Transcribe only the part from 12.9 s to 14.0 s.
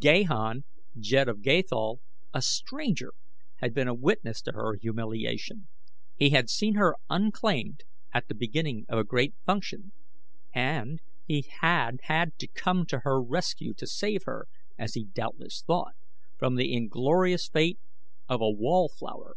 her rescue to